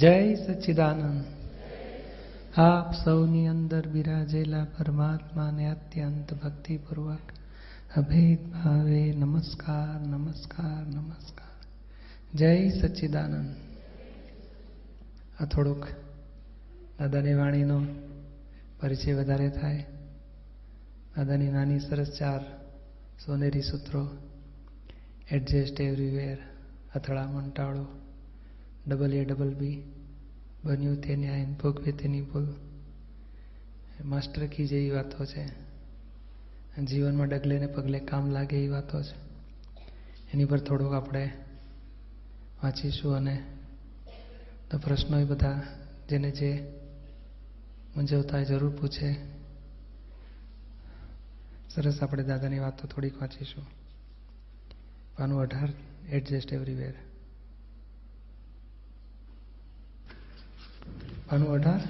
[0.00, 1.24] જય સચ્ચિદાનંદ
[2.56, 7.18] આપ સૌની અંદર બિરાજેલા પરમાત્માને અત્યંત ભક્તિપૂર્વક
[7.96, 11.66] અભેદ ભાવે નમસ્કાર નમસ્કાર નમસ્કાર.
[12.34, 13.54] જય સચ્ચિદાનંદ
[15.40, 15.86] આ થોડુંક
[16.98, 17.84] દાદાની વાણીનો
[18.80, 19.86] પરિચય વધારે થાય.
[21.16, 22.40] દાદાની નાની સરસ ચાર
[23.26, 24.08] સોનેરી સૂત્રો.
[25.30, 26.38] એડજસ્ટ એવરીવેર
[26.94, 27.99] અથડામણ ટાળો.
[28.88, 29.82] ડબલ એ ડબલ બી
[30.64, 32.54] બન્યું તે ન્યાય ભોગવે તેની ભૂલ.
[34.04, 35.70] માસ્ટર કી જેવી વાતો છે.
[36.84, 39.30] જીવનમાં ડગલે ને પગલે કામ લાગે એવી વાતો છે.
[40.32, 41.30] એની પર થોડુંક આપણે
[42.62, 43.42] વાંચીશું અને
[44.70, 45.62] તો પ્રશ્નો એ બધા
[46.08, 46.80] જેને જે
[47.96, 49.14] મૂંઝવતા જરૂર પૂછે.
[51.74, 53.66] સરસ આપણે દાદાની વાતો થોડીક વાંચીશું.
[55.18, 55.68] પાનું અઢાર
[56.08, 56.94] એડજસ્ટ એવરીવેર
[61.30, 61.80] પાનું અઢાર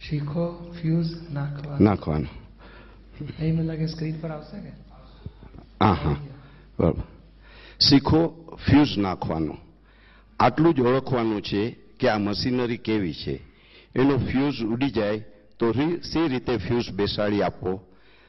[0.00, 2.28] શીખો ફ્યુઝ નાખવા નાખવાનું
[3.38, 4.72] અહીં મને લાગે સ્ક્રીન પર આવશે કે
[5.80, 6.16] હા હા
[6.78, 7.04] બરાબર
[7.78, 8.20] શીખો
[8.66, 9.58] ફ્યુઝ નાખવાનું
[10.40, 11.62] આટલું જ ઓળખવાનું છે
[11.98, 13.40] કે આ મશીનરી કેવી છે.
[13.94, 15.20] એનો ફ્યુઝ ઉડી જાય
[15.58, 15.72] તો
[16.02, 17.80] સી રીતે ફ્યુઝ બેસાડી આપવો?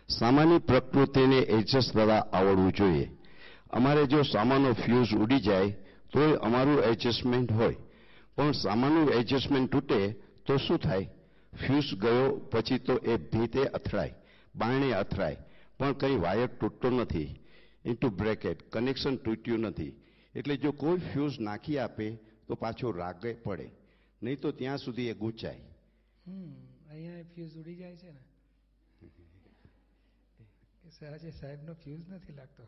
[0.10, 3.10] સામાન્ય પ્રકૃતિને એડજસ્ટ દ્વારા આવડવું જોઈએ.
[3.70, 5.70] અમારે જો સામાનો ફ્યુઝ ઉડી જાય
[6.14, 7.76] તોય અમારું એડજસ્ટમેન્ટ હોય.
[8.36, 11.10] પણ સામાનું એડજસ્ટમેન્ટ તૂટે તો શું થાય?
[11.68, 14.14] ફ્યુઝ ગયો પછી તો એ ભીતે અથડાય
[14.56, 15.38] બારણે અથડાય.
[15.78, 17.40] પણ કંઈ વાયર તૂટતો નથી.
[17.86, 20.02] ઇન્ટુ બ્રેકેટ કનેક્શન તૂટ્યું નથી.
[20.36, 22.16] એટલે જો કોઈ ફ્યુઝ નાખી આપે
[22.48, 23.70] તો પાછો રાગે પડે.
[24.24, 25.62] નહીં તો ત્યાં સુધી એ ગૂંચાય.
[26.28, 26.54] હમ
[26.90, 28.20] અહીંયા ફ્યુઝ ઉડી જાય છે ને.
[31.00, 32.64] સહજે સાહેબનો ફ્યુઝ નથી લાગતો.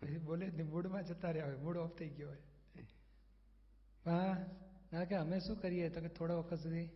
[0.00, 2.38] પછી બોલે મૂડમાં જતા રહ્યા હોય મૂડ ઓફ થઈ ગયો હોય.
[4.06, 4.46] હા.
[4.92, 5.88] ના કે અમે શું કરીએ?
[5.88, 6.88] તો કે થોડા વખત સુધી.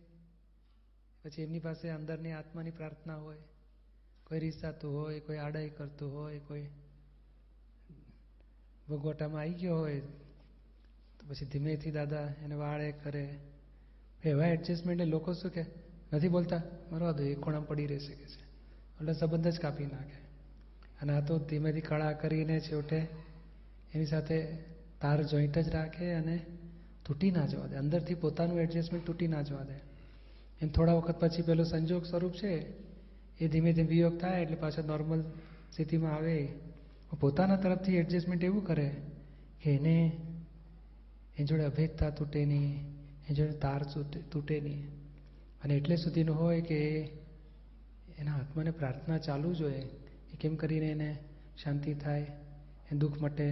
[1.23, 3.37] પછી એમની પાસે અંદરની આત્માની પ્રાર્થના હોય.
[4.23, 6.67] કોઈ રીસાતું હોય, કોઈ આડાઈ કરતું હોય, કોઈ
[8.89, 9.99] ભગવટામાં આવી ગયો હોય,
[11.19, 13.39] તો પછી ધીમેથી દાદા એને વાળે કરે.
[14.23, 15.65] એવા એડજસ્ટમેન્ટે લોકો શું કે?
[16.13, 16.61] નથી બોલતા?
[16.91, 18.41] મરવા દો, એ ખૂણામાં પડી રહેશે કે છે.
[18.95, 20.27] એટલે સંબંધ જ કાપી નાખે.
[21.01, 23.07] અને આ તો ધીમેથી કળા કરીને છેવટે
[23.93, 24.57] એની સાથે
[25.01, 26.45] તાર જોઈન્ટ જ રાખે અને
[27.07, 27.75] તૂટી ના જવા દે.
[27.75, 29.77] અંદરથી પોતાનું એડજસ્ટમેન્ટ તૂટી ના જવા દે.
[30.61, 32.53] એમ થોડા વખત પછી પેલો સંજોગ સ્વરૂપ છે,
[33.39, 35.21] એ ધીમે ધીમે વિયોગ થાય એટલે પાછા નોર્મલ
[35.73, 36.37] સ્થિતિમાં આવે.
[37.19, 38.87] પોતાના તરફથી એડજસ્ટમેન્ટ એવું કરે
[39.61, 39.97] કે એને,
[41.37, 42.73] એ જોડે અભેદતા તૂટે નહીં,
[43.29, 43.81] એ જોડે તાર
[44.31, 44.83] તૂટે નહીં.
[45.63, 46.79] અને એટલે સુધીનું હોય કે
[48.17, 49.83] એના આત્માને પ્રાર્થના ચાલુ જોઈએ
[50.33, 51.09] એ કેમ કરીને એને
[51.63, 52.25] શાંતિ થાય,
[52.91, 53.47] એ દુઃખ મટે,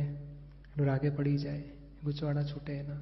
[0.72, 1.64] એનું રાગે પડી જાય
[2.04, 3.02] ગૂંચવાડા છૂટે એના.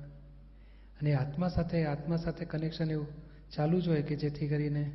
[1.03, 3.07] અને આત્મા સાથે આત્મા સાથે કનેક્શન એવું
[3.55, 4.91] ચાલુ જ હોય કે જેથી કરીને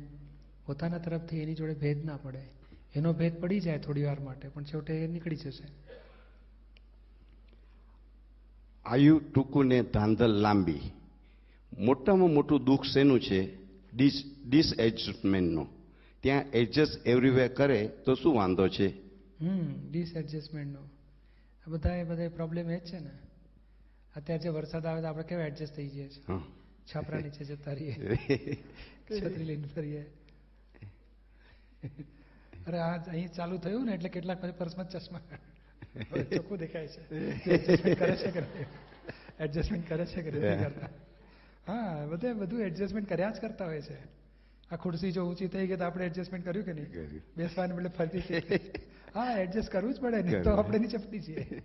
[0.65, 2.41] પોતાના તરફથી એની જોડે ભેદ ના પડે.
[2.95, 5.63] એનો ભેદ પડી જાય થોડી વાર માટે પણ છેવટે એ નીકળી જશે.
[8.85, 10.79] આયુ ટૂંકું ને ધાંધલ લાંબી.
[11.77, 13.55] મોટામાં મોટું દુઃખ શેનું છે?
[13.93, 15.67] ડિસ ડિસએડજસ્ટમેન્ટનું.
[16.21, 18.87] ત્યાં એડજસ્ટ એવરીવેર કરે તો શું વાંધો છે?
[19.41, 20.79] હમ ડિસએડજસ્ટમેન્ટનો.
[21.67, 23.11] આ બધા એ બધા પ્રોબ્લેમ એ જ છે ને.
[24.19, 26.39] અત્યારે જે વરસાદ આવે તો આપણે કેવા એડજસ્ટ થઈ જઈએ છીએ?
[26.87, 27.95] છાપરા નીચે જતા રહીએ.
[29.05, 30.05] છત્રી લઈને ફરીએ.
[32.67, 35.21] અરે આ અહીં ચાલુ થયું ને એટલે કેટલાક પછી પર્સમાં ચશ્મા
[36.31, 37.01] ચોખ્ખું દેખાય છે.
[37.95, 38.43] કરે છે કે
[39.39, 40.89] એડજસ્ટમેન્ટ કરે છે કે નથી કરતા?
[41.67, 43.97] હા બધે બધું એડજસ્ટમેન્ટ કર્યા જ કરતા હોય છે.
[44.71, 47.21] આ ખુરશી જો ઊંચી થઈ ગઈ તો આપણે એડજસ્ટમેન્ટ કર્યું કે નહીં.
[47.37, 48.21] બેસવાને બદલે ફરતી.
[49.15, 51.63] હા એડજસ્ટ કરવું જ પડે નહીં તો આપણે નીચે પડી છીએ.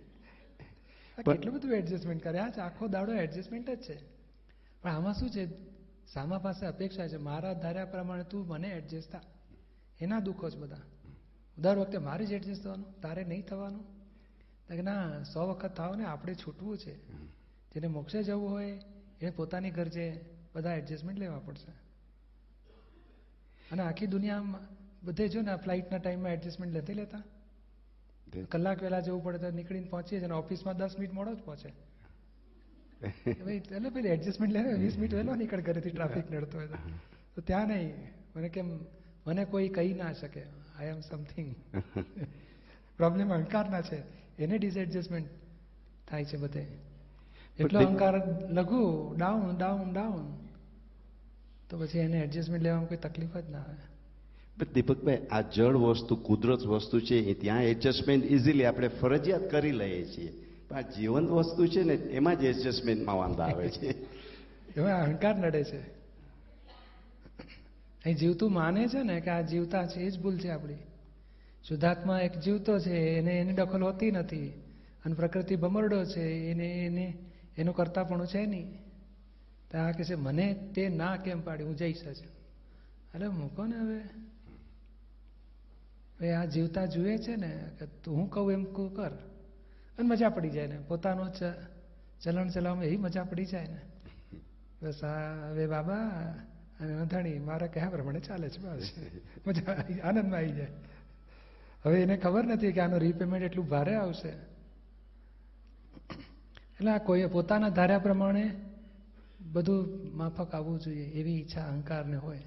[1.21, 2.39] કેટલું બધું એડજસ્ટમેન્ટ કરે.
[2.39, 3.97] આ આખો દાડો એડજસ્ટમેન્ટ જ છે.
[4.81, 5.47] પણ આમાં શું છે?
[6.07, 7.17] સામા પાસે અપેક્ષા છે.
[7.17, 9.21] મારા ધાર્યા પ્રમાણે તું મને એડજસ્ટ થા.
[9.99, 10.77] એના દુઃખો જ બધા.
[11.57, 13.01] દર વખતે મારે જ એડજસ્ટ થવાનું.
[13.01, 13.95] તારે નહીં થવાનું.
[14.83, 17.11] ના સો વખત થાવ ને આપણે છૂટવું છે.
[17.73, 18.81] જેને મોક્ષે જવું હોય
[19.21, 20.25] એ પોતાની ગરજે
[20.55, 21.71] બધા એડજસ્ટમેન્ટ લેવા પડશે.
[23.71, 24.61] અને આખી દુનિયામાં
[25.03, 27.23] બધે જો ને ફ્લાઇટના ટાઈમમાં એડજસ્ટમેન્ટ નથી લેતા.
[28.51, 31.69] કલાક વેલા જવું પડે તો નીકળીને પહોંચીએ છીએ ઓફિસમાં દસ મિનિટ મોડો જ પહોંચે.
[33.31, 36.67] એટલે પેલી એડજસ્ટમેન્ટ લે વીસ મિનિટ વહેલો નીકળ ઘરેથી ટ્રાફિક નડતો હોય.
[37.35, 37.41] તો.
[37.41, 37.93] ત્યાં નહીં.
[38.35, 38.79] મને કેમ
[39.27, 40.43] મને કોઈ કહી ના શકે.
[40.79, 41.55] આઈ એમ સમથિંગ
[42.97, 44.01] પ્રોબ્લેમ અહંકારના છે.
[44.39, 45.27] એને ડિસએડજસ્ટમેન્ટ
[46.07, 46.67] થાય છે બધે.
[47.59, 48.15] એટલો અહંકાર
[48.49, 50.37] લઘુ ડાઉન ડાઉન ડાઉન
[51.69, 53.94] તો પછી એને એડજસ્ટમેન્ટ લેવામાં કોઈ તકલીફ જ ના આવે.
[54.63, 60.05] દીપકભાઈ, આ જળ વસ્તુ, કુદરત વસ્તુ છે, એ ત્યાં એડજસ્ટમેન્ટ ઇઝીલી આપણે ફરજિયાત કરી લઈએ
[60.05, 60.45] છીએ.
[60.69, 63.87] પણ આ જીવંત વસ્તુ છે ને, એમાં જ એડજસ્ટમેન્ટમાં વાંધો આવે છે.
[64.77, 65.81] એમાં અહંકાર નડે છે.
[68.05, 70.73] અહીં જીવતું માને છે ને કે આ જીવતા છે, એ જ ભૂલ છે આપણી.
[71.67, 74.47] શુદ્ધાત્મા એક જીવતો છે, એને એની દખલ હોતી નથી.
[75.05, 77.17] અને પ્રકૃતિ ભમરડો છે, એને એને
[77.57, 78.73] એનું કરતાપણું છે નહીં.
[79.71, 82.15] તો આ કહે છે, મને તે ના કેમ પાડી હું જઈશ જ.
[83.15, 83.99] અરે મૂકો ને હવે.
[86.19, 89.11] હવે આ જીવતા જુએ છે ને કે તું હું કહું એમ કહું કર.
[89.97, 90.79] અને મજા પડી જાય ને.
[90.87, 91.29] પોતાનો
[92.23, 93.81] ચલણ ચલાવવામાં એવી મજા પડી જાય ને.
[94.81, 95.95] બસ આ, હવે બાબા,
[96.79, 98.91] અને નથાણી મારા કહ્યા પ્રમાણે ચાલે છે બસ.
[99.47, 99.71] મજા
[100.03, 100.67] આનંદમાં આવી જાય.
[101.85, 104.29] હવે એને ખબર નથી કે આનું રીપેમેન્ટ એટલું ભારે આવશે.
[106.75, 108.51] એટલે આ કોઈ પોતાના ધાર્યા પ્રમાણે
[109.51, 112.41] બધું માફક આવવું જોઈએ, એવી ઈચ્છા, અહંકારને હોય.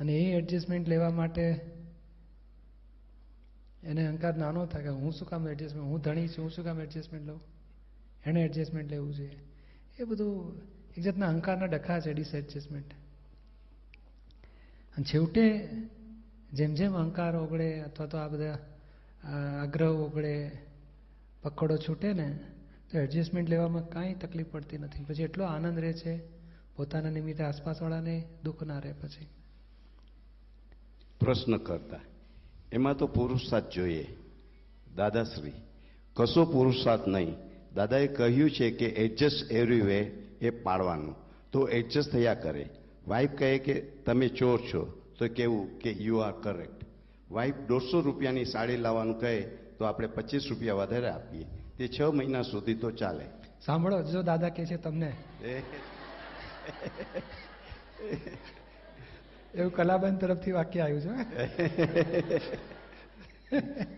[0.00, 1.60] અને એ એડજસ્ટમેન્ટ લેવા માટે
[3.84, 6.80] એને અહંકાર નાનો થાય કે હું શું કામ એડજસ્ટમેન્ટ હું ધણી છું, હું શું કામ
[6.80, 7.40] એડજસ્ટમેન્ટ લઉં?
[8.24, 9.38] એણે એડજસ્ટમેન્ટ લેવું જોઈએ.
[9.98, 10.60] એ બધું
[10.96, 12.92] એક જાતના અહંકારના ડખા છે ડિસએડજસ્ટમેન્ટ
[14.96, 15.68] અને છેવટે
[16.52, 18.58] જેમ જેમ અહંકાર ઓગળે અથવા તો આ બધા
[19.62, 20.50] આગ્રહ ઓગળે,
[21.42, 22.38] પકડો છૂટે ને,
[22.90, 25.04] તો એડજસ્ટમેન્ટ લેવામાં કાંઈ તકલીફ પડતી નથી.
[25.04, 26.20] પછી એટલો આનંદ રહે છે,
[26.76, 29.28] પોતાના નિમિત્તે આસપાસવાળાને દુઃખ ના રહે પછી.
[31.20, 32.00] પ્રશ્ન કરતા.
[32.72, 34.06] એમાં તો પુરુષાર્થ જોઈએ.
[34.96, 35.52] દાદાશ્રી
[36.14, 37.34] કશો પુરુષાર્થ નહીં.
[37.74, 39.98] દાદાએ કહ્યું છે કે એડજસ્ટ એવરી વે
[40.40, 41.14] એ પાડવાનું.
[41.52, 42.68] તો એડજસ્ટ થયા કરે.
[43.08, 44.82] વાઈફ કહે કે તમે ચોર છો.
[45.18, 45.78] તો કેવું?
[45.78, 46.80] કે યુ આર કરેક્ટ
[47.30, 49.40] વાઈફ દોઢસો રૂપિયાની સાડી લાવવાનું કહે
[49.78, 51.46] તો આપણે પચીસ રૂપિયા વધારે આપીએ.
[51.78, 53.26] તે છ મહિના સુધી તો ચાલે.
[53.66, 55.12] સાંભળો જો દાદા કહે છે તમને.
[59.54, 62.40] એવું કલાબેન તરફથી વાક્ય આવ્યું છે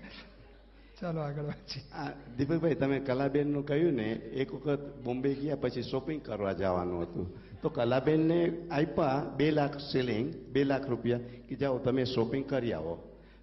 [0.99, 1.82] ચાલો આગળ વાંચીએ.
[1.93, 4.06] આ દીપકભાઈ તમે કલાબેનનું કહ્યું ને
[4.43, 7.26] એક વખત બોમ્બે ગયા પછી શોપિંગ કરવા જવાનું હતું.
[7.62, 8.38] તો કલાબેનને
[8.70, 12.94] આપ્યા બે લાખ સિલિંગ બે લાખ રૂપિયા કે જાઓ તમે શોપિંગ કરી આવો.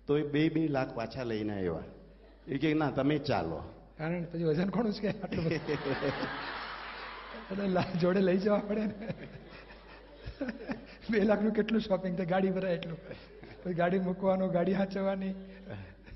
[0.07, 1.85] તો એ બે બે લાખ પાછા લઈને આવ્યા.
[2.47, 3.59] એ કે ના તમે ચાલો.
[3.97, 5.09] કારણ પછી વજન કોણ છે?
[5.23, 5.51] આટલું
[7.51, 8.95] એટલે જોડે લઈ જવા પડે ને.
[11.11, 12.25] બે લાખનું કેટલું શોપિંગ થાય?
[12.25, 12.99] ગાડી ભરાય એટલું.
[13.63, 15.33] પછી ગાડી મૂકવાનું, ગાડી હાંચવાની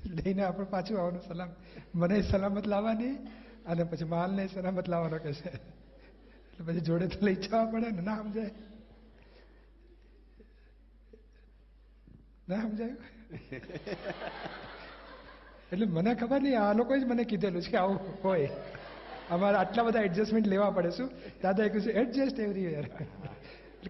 [0.06, 1.50] લઈને આપણે પાછું આવવાનું સલામ.
[1.94, 3.14] મને સલામત લાવવાની
[3.66, 5.48] અને પછી માલને સલામત લાવવાનો કે છે.
[5.48, 8.50] એટલે પછી જોડે તો લઈ જવા પડે ને, ના સમજાય?
[12.48, 12.96] ના સમજાયું?
[15.72, 18.50] એટલે મને ખબર નહીં, આ લોકોએ જ મને કીધેલું છે કે આવું હોય.
[19.30, 21.10] અમારે આટલા બધા એડજસ્ટમેન્ટ લેવા પડે શું?
[21.42, 22.80] દાદાએ કહ્યું છે એડજસ્ટ એટલે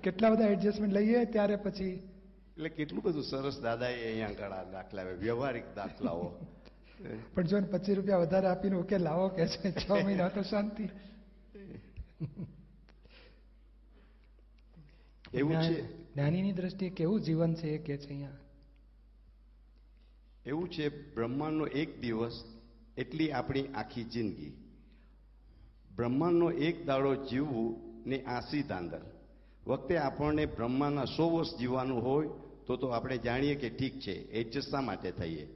[0.00, 2.08] કેટલા બધા એડજસ્ટમેન્ટ લઈએ ત્યારે પછી
[2.56, 6.32] એટલે કેટલું બધું સરસ દાદાએ અહીંયા આગળ દાખલા વ્યવહારિક દાખલાઓ.
[7.34, 10.88] પણ જો પચીસ રૂપિયા વધારે આપીને ઉકેલ લાવો કે છે છ મહિના તો શાંતિ.
[15.34, 15.56] એવું છે?
[15.56, 15.82] જ્ઞાન-
[16.14, 18.30] જ્ઞાનીની દ્રષ્ટિએ કેવું જીવન છે એ કે છે અહીંયા?
[20.46, 22.44] એવું છે બ્રહ્માંડનો એક દિવસ
[22.96, 24.52] એટલી આપણી આખી જિંદગી.
[25.96, 29.13] બ્રહ્માંડનો એક દાડો જીવવું ને આસી દાંદર
[29.66, 32.28] વખતે આપણને બ્રહ્માના સો વર્ષ જીવવાનું હોય,
[32.66, 35.48] તો તો આપણે જાણીએ કે ઠીક છે એડજસ્ટ શા માટે થઈએ?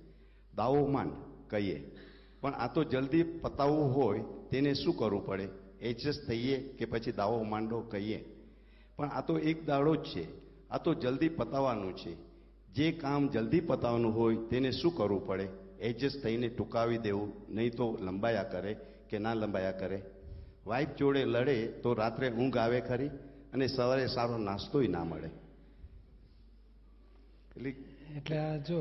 [0.55, 1.11] દાવો માંડ,
[1.49, 1.97] કહીએ.
[2.41, 5.49] પણ આ તો જલ્દી પતાવવું હોય, તેને શું કરવું પડે?
[5.81, 8.25] એડજસ્ટ થઈએ કે પછી દાવો માંડો, કહીએ.
[8.97, 10.27] પણ આ તો એક દાડો જ છે.
[10.69, 12.17] આ તો જલ્દી પતાવવાનું છે.
[12.75, 15.49] જે કામ જલ્દી પતાવવાનું હોય, તેને શું કરવું પડે?
[15.81, 17.33] એડજસ્ટ થઈને ટૂંકાવી દેવું.
[17.49, 18.77] નહીં તો લંબાયા કરે
[19.11, 20.03] કે ના લંબાયા કરે?
[20.67, 23.11] વાઇફ જોડે લડે તો રાત્રે ઊંઘ આવે ખરી?
[23.53, 25.31] અને સવારે સારો નાસ્તોય ના મળે.
[27.57, 27.71] એટલે
[28.17, 28.79] એટલે આ જો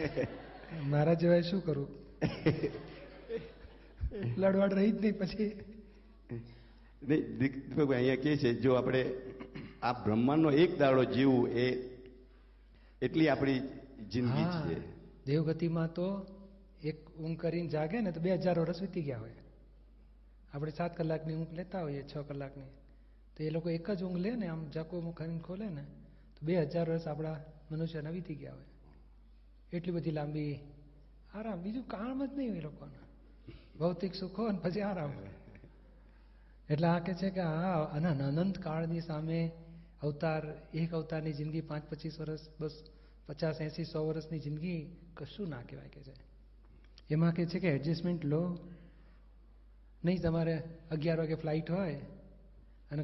[0.92, 1.88] મારા જેવાય શું કરું?
[4.36, 5.50] લડવાડ રહી જ નહીં પછી.
[7.02, 9.02] નહીં, દીપકભાઈ અહીંયા કહે છે જો આપણે
[9.82, 11.66] આ બ્રહ્માંડનો એક દાડો જીવવું એ
[13.02, 13.60] એટલી આપણી
[14.12, 14.76] જિંદગી છે.
[15.26, 16.06] દેવગતિમાં તો
[16.82, 19.42] એક ઊંઘ કરીને જાગે ને તો બે હજાર વર્ષ વીતી ગયા હોય.
[20.54, 22.70] આપણે સાત કલાકની ઊંઘ લેતા હોઈએ છ કલાકની.
[23.36, 25.82] તો એ લોકો એક જ ઊંઘ લે ને, આમ ઝાકો મુખાઈને ખોલે ને,
[26.40, 27.40] તો બે હજાર વર્ષ આપણા
[27.72, 28.64] મનુષ્યના વીતી ગયા હોય.
[29.72, 30.58] એટલી બધી લાંબી
[31.34, 31.62] આરામ.
[31.62, 32.98] બીજું કામ જ નહીં એ લોકોને.
[33.78, 35.12] ભૌતિક સુખો અને પછી આરામ
[36.70, 39.50] એટલે આ કે છે કે આ અનંત અનંત કાળની સામે
[40.02, 40.42] અવતાર,
[40.74, 42.82] એક અવતારની જિંદગી પાંચ પચીસ વર્ષ, બસ
[43.26, 46.14] પચાસ, એંસી, સો વર્ષની જિંદગી કશું ના કહેવાય કે છે.
[47.10, 48.58] એમાં કે છે કે એડજસ્ટમેન્ટ લો.
[50.04, 52.00] નહીં તમારે અગિયાર વાગે ફ્લાઇટ હોય
[52.90, 53.02] અને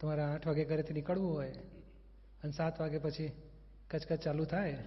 [0.00, 1.54] તમારે આઠ વાગે ઘરેથી નીકળવું હોય
[2.42, 3.30] અને સાત વાગે પછી
[3.90, 4.78] કચકચ ચાલુ થાય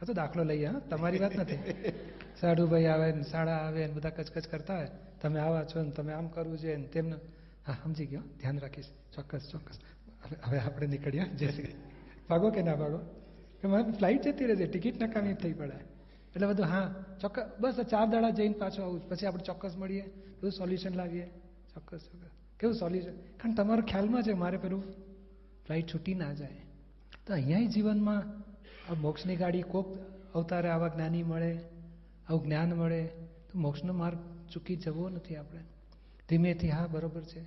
[0.00, 0.80] આ તો દાખલો લઈએ હા?
[0.90, 1.60] તમારી વાત નથી.
[2.40, 6.12] સાડુભાઈ આવે ને શાળા આવે ને બધા કચકચ કરતા હોય તમે આવા છો ને તમે
[6.12, 7.16] આમ કરવું છે ને તેમને
[7.66, 9.76] હા સમજી ગયો ધ્યાન રાખીશ ચોક્કસ ચોક્કસ.
[10.42, 11.74] હવે આપણે નીકળ્યા જય શ્રી
[12.28, 13.00] ભાગો કે ના ભાગો?
[13.62, 15.78] કે મારે ફ્લાઇટ જતી રહેશે ટિકિટ નકામી થઈ પડે.
[16.34, 16.86] એટલે બધું હા
[17.20, 20.04] ચોક્કસ બસ ચાર દાડા જઈને પાછો આવું પછી આપણે ચોક્કસ મળીએ
[20.40, 21.26] બધું સોલ્યુશન લાવીએ.
[21.74, 22.37] ચોક્કસ ચોક્કસ.
[22.60, 24.82] કેવું સોલ્યુશન કારણ તમારો ખ્યાલમાં છે, મારે પેલું
[25.66, 26.56] ફ્લાઇટ છૂટી ના જાય.
[27.26, 28.22] તો અહીંયા જીવનમાં
[28.92, 29.98] આ મોક્ષની ગાડી કોક
[30.34, 31.58] અવતારે આવા જ્ઞાની મળે,
[32.28, 33.04] આવું જ્ઞાન મળે,
[33.52, 34.18] તો મોક્ષનો માર્ગ
[34.52, 35.60] ચૂકી જવો નથી આપણે.
[36.28, 37.40] ધીમેથી, હા, બરોબર છે.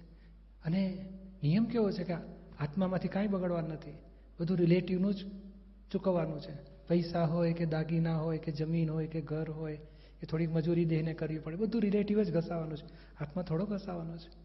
[0.66, 1.10] અને
[1.44, 2.14] નિયમ કેવો છે કે
[2.60, 3.98] આત્મામાંથી કાંઈ બગડવાનું નથી.
[4.40, 5.18] બધું રિલેટિવનું જ
[5.92, 6.54] ચૂકવવાનું છે.
[6.88, 9.76] પૈસા હોય કે દાગીના હોય કે જમીન હોય કે ઘર હોય
[10.20, 11.56] કે થોડીક મજૂરી દેહને કરવી પડે.
[11.56, 12.86] બધું રિલેટિવ જ ઘસાવાનું છે.
[13.24, 14.41] આત્મા થોડો ઘસાવાનો છે.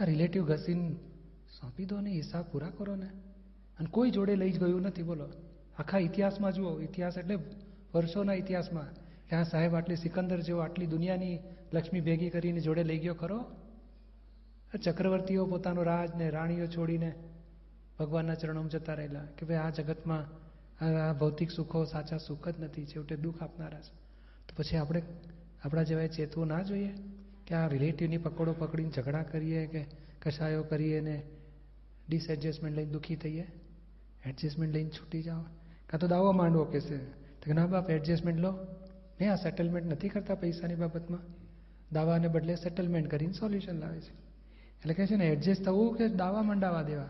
[0.00, 0.92] આ રિલેટિવ ઘસીને
[1.60, 3.06] સોંપી દો ને હિસાબ પૂરા કરો ને
[3.78, 5.28] અને કોઈ જોડે લઈ જ ગયું નથી, બોલો.
[5.78, 7.38] આખા ઇતિહાસમાં જુઓ, ઇતિહાસ એટલે
[7.94, 8.94] વર્ષોના ઇતિહાસમાં.
[9.28, 11.38] કે આ સાહેબ આટલી સિકંદર જેવો આટલી દુનિયાની
[11.72, 13.44] લક્ષ્મી ભેગી કરીને જોડે લઈ ગયો ખરો?
[14.84, 17.14] ચક્રવર્તીઓ પોતાનો રાજ ને રાણીઓ છોડીને
[17.98, 20.24] ભગવાનના ચરણોમાં જતા રહેલા કે ભાઈ આ જગતમાં
[20.84, 23.94] આ ભૌતિક સુખો સાચા સુખ જ નથી, છેવટે દુઃખ આપનારા છે.
[24.48, 25.02] તો પછી આપણે
[25.64, 26.94] આપણા જેવાય ચેતવું ના જોઈએ?
[27.46, 29.86] કે આ રિલેટિવની પકડો પકડીને ઝઘડા કરીએ કે
[30.22, 31.22] કશાયો કરીએ ને
[32.08, 33.52] ડિસએડજસ્ટમેન્ટ લઈને દુઃખી થઈએ?
[34.26, 35.42] એડજસ્ટમેન્ટ લઈને છૂટી જાઓ?
[35.86, 36.96] કાં તો દાવો માંડવો કે છે?
[37.44, 38.58] કે ના બાપ એડજસ્ટમેન્ટ લો.
[39.20, 41.20] ને આ સેટલમેન્ટ નથી કરતા પૈસાની બાબતમાં?
[41.92, 44.12] દાવાને બદલે સેટલમેન્ટ કરીને સોલ્યુશન લાવે છે.
[44.78, 47.04] એટલે કહે છે ને એડજસ્ટ થવું કે દાવા મંડાવા દેવા?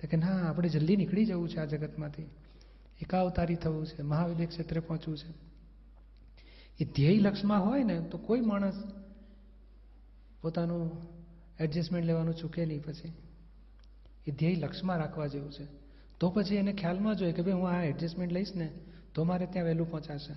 [0.00, 2.22] તો કે ના, આપણે જલ્દી નીકળી જવું છે આ જગતમાંથી.
[3.02, 5.48] એકાવતારી થવું છે મહાવિદ્ય ક્ષેત્રે પહોંચવું છે.
[6.80, 8.82] એ ધ્યેય લક્ષમાં હોય ને, તો કોઈ માણસ
[10.42, 10.90] પોતાનું
[11.60, 13.12] એડજસ્ટમેન્ટ લેવાનું ચૂકે નહીં પછી.
[14.26, 15.64] એ ધ્યેય લક્ષમાં રાખવા જેવું છે.
[16.20, 18.70] તો પછી એને ખ્યાલમાં જોઈએ કે ભાઈ હું આ એડજસ્ટમેન્ટ લઈશ ને
[19.14, 20.32] તો મારે ત્યાં વહેલું પહોંચાશે.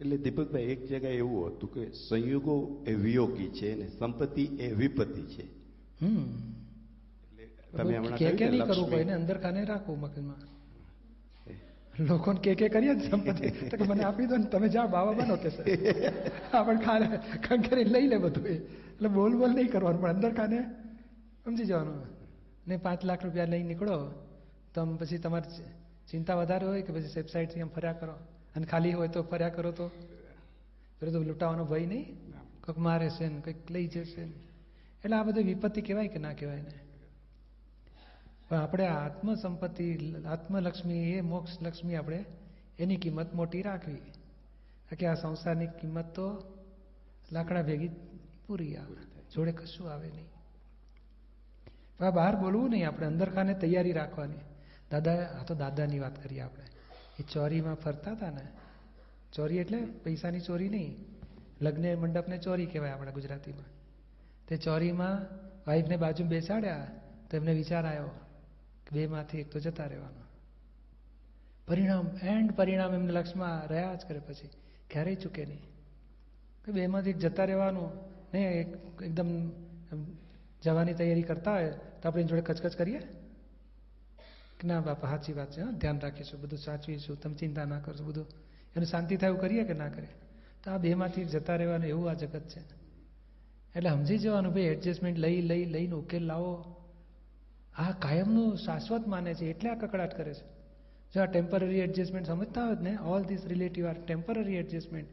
[0.00, 5.22] એટલે દીપકભાઈ એક જગ્યાએ એવું હતું કે સંયોગો એ વિયોગી છે અને સંપત્તિ એ વિપત્તિ
[5.22, 5.42] છે.
[6.00, 6.52] હમ.
[7.32, 8.90] એટલે તમે હમણાં કે કે નહીં કરવું.
[8.90, 10.55] ભાઈ ને અંદર કાને રાખવું મગજમાં.
[12.00, 13.50] લોકોને કે કે કરીએ ને સંપત્તિ.
[13.50, 15.50] તો કે મને આપી દો ને તમે જાઓ, બાવા બનો કે
[16.52, 20.62] આપણે ખાને કંકરી લઈ લે બધું એટલે બોલ બોલ નહીં કરવાનું, પણ અંદર કાને
[21.44, 22.06] સમજી જવાનું.
[22.68, 24.10] ને પાંચ લાખ રૂપિયા લઈને નીકળો.
[24.74, 25.62] તો પછી તમારી
[26.10, 28.12] ચિંતા વધારે હોય કે પછી વેબસાઇટથી આમ ફર્યા કરો?
[28.56, 29.90] અને ખાલી હોય તો ફર્યા કરો તો?
[31.00, 32.16] પેલો તો લૂંટાવાનો ભય નહીં?
[32.64, 34.32] કોઈક મારે છે ને, કંઈક લઈ જશે ને.
[35.04, 36.85] એટલે આ બધું વિપત્તિ કહેવાય કે ના કહેવાય ને
[38.48, 42.24] પણ આપણે આત્મ સંપત્તિ આત્મલક્ષ્મી એ મોક્ષ લક્ષ્મી આપણે
[42.78, 43.96] એની કિંમત મોટી રાખવી.
[44.98, 46.42] કે આ સંસારની કિંમત તો
[47.32, 47.90] લાકડા ભેગી
[48.46, 50.26] પૂરી આવે, જોડે કશું આવે નહીં.
[51.98, 54.34] પણ આ બહાર બોલવું નહીં, આપણે અંદર ખાને તૈયારી રાખવાની.
[54.90, 56.64] દાદા, આ તો દાદાની વાત કરીએ આપણે.
[57.20, 58.46] એ ચોરીમાં ફરતા હતા ને.
[59.32, 60.96] ચોરી એટલે પૈસાની ચોરી નહીં.
[61.60, 63.64] લગ્ન મંડપને ચોરી કહેવાય આપણા ગુજરાતીમાં.
[64.48, 65.34] તે ચોરીમાં
[65.66, 66.86] વાઈફને બાજુ બેસાડ્યા,
[67.30, 68.10] તો એમને વિચાર આવ્યો
[68.92, 70.26] બેમાંથી એક તો જતા રહેવાનું.
[71.68, 74.48] પરિણામ એન્ડ પરિણામ એમને લક્ષમાં રહ્યા જ કરે પછી.
[74.90, 75.62] ક્યારેય ચૂકે નહીં.
[76.64, 77.90] કે બેમાંથી એક જતા રહેવાનું
[78.34, 79.50] ને એક એકદમ
[80.62, 82.98] જવાની તૈયારી કરતા હોય તો આપણે જોડે કચકચ કરીએ?
[84.60, 88.04] કે ના બાપા, સાચી વાત છે, હા, ધ્યાન રાખીશું, બધું સાચવીશું, તમે ચિંતા ના કરશો,
[88.04, 88.26] બધું.
[88.76, 90.08] એનું શાંતિ થાય એવું કરીએ કે ના કરીએ?
[90.64, 92.60] તો આ બેમાંથી જતા રહેવાનું એવું આ જગત છે.
[93.76, 96.76] એટલે સમજી જવાનું, ભાઈ એડજસ્ટમેન્ટ લઈ લઈ, લઈને ઉકેલ લાવો.
[97.76, 100.56] આ કાયમનું શાશ્વત માને છે, એટલે આ કકડાટ કરે છે.
[101.14, 105.08] જો આ ટેમ્પરરી એડજસ્ટમેન્ટ સમજતા હોય ને all this relative are temporary adjustment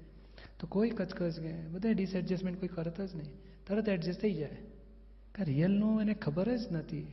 [0.59, 3.31] તો કોઈ કચકચ કે બધા ડિસએડજસ્ટમેન્ટ કોઈ કરત જ નહીં.
[3.67, 4.57] તરત એડજસ્ટ થઈ જાય.
[5.35, 7.07] કે રિયલનું એને ખબર જ નથી.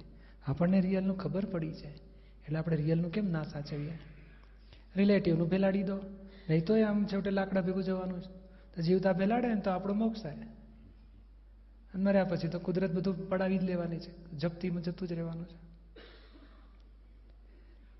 [0.47, 1.89] આપણને રિયલનું ખબર પડી છે.
[2.45, 3.99] એટલે આપણે રિયલનું કેમ ના સાચવીએ?
[4.97, 5.97] રિલેટિવનું ભેલાડી દો.
[6.49, 8.29] નહીં તો આમ છેવટે લાકડા ભેગું જવાનું છે
[8.75, 10.37] તો જીવતા ભેલાડે ને તો આપણો મોક્ષ થાય.
[11.95, 14.31] અને મર્યા પછી તો કુદરત બધું પડાવી જ લેવાની છે.
[14.31, 15.71] જપ્તીમાં જતું જ રહેવાનું છે.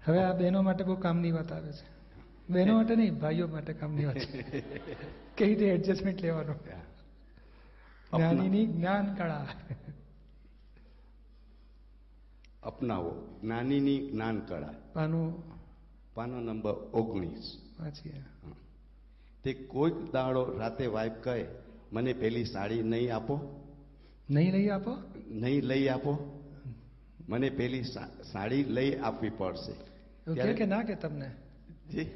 [0.05, 2.01] હવે આ બહેનો માટે બહુ કામની વાત આવે છે.
[2.51, 4.59] બહેનો માટે નહીં ભાઈઓ માટે કામની વાત છે.
[5.47, 6.55] રીતે એડજસ્ટમેન્ટ લેવાનું?
[8.17, 9.47] જ્ઞાનીની જ્ઞાન કળા.
[12.63, 13.39] અપનાવો.
[13.43, 14.75] જ્ઞાનીની જ્ઞાન કળા.
[14.93, 15.43] પાનો.
[16.15, 17.57] પાનો નંબર ઓગણીસ.
[17.81, 18.25] વાંચીએ.
[19.45, 21.47] તે કોઈક દાડો રાતે વાઇફ કહે
[21.93, 23.67] મને પેલી સાડી નહીં આપો.
[24.31, 24.97] નહીં લઈ આપો?
[25.31, 26.13] નહીં લઈ આપો.
[27.29, 27.85] મને પેલી
[28.33, 29.73] સાડી લઈ આપવી પડશે.
[30.35, 31.31] કે કે ના કે તમને?
[31.91, 32.09] જી?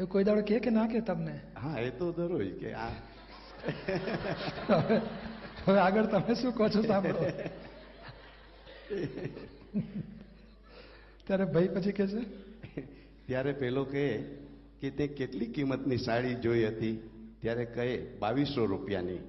[0.00, 1.40] એ કોઈ દાડો કે કે ના કે તમને?
[1.56, 2.92] હા એ તો દરરોજ કે આ
[4.68, 5.00] હવે
[5.66, 7.28] હવે આગળ તમે શું કહો છો સાંભળો.
[11.26, 12.20] ત્યારે ભાઈ પછી કે છે?
[13.26, 14.06] ત્યારે પેલો કહે
[14.80, 16.96] કે તે કેટલી કિંમતની સાડી જોઈ હતી?
[17.40, 17.86] ત્યારે કહે
[18.18, 19.20] બાવીસો રૂપિયાની.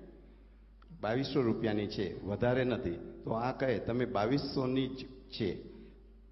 [1.02, 3.00] બાવીસો રૂપિયાની છે વધારે નથી.
[3.24, 5.58] તો આ કહે તમે બાવીસોની જ છે.